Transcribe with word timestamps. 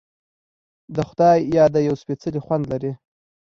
د 0.95 0.97
خدای 1.09 1.37
یاد 1.57 1.73
یو 1.87 1.95
سپیڅلی 2.01 2.39
خوند 2.45 2.63
لري. 2.71 2.91